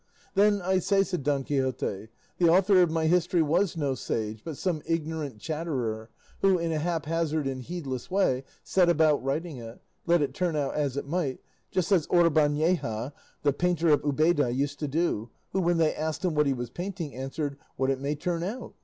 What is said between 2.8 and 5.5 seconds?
of my history was no sage, but some ignorant